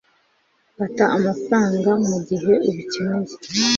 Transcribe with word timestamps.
fata 0.77 1.03
amafaranga 1.17 1.89
mugihe 2.07 2.53
ubikeneye 2.69 3.33